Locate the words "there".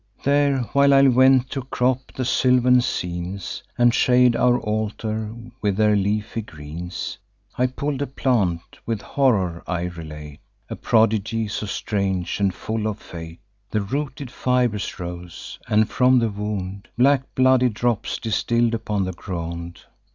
0.23-0.61